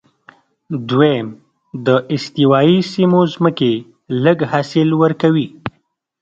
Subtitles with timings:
[0.89, 1.27] دویم،
[1.85, 3.73] د استوایي سیمو ځمکې
[4.23, 5.47] لږ حاصل ورکوي.